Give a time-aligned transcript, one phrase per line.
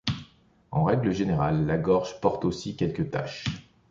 [0.71, 3.43] En règle générale, la gorge porte aussi quelques taches.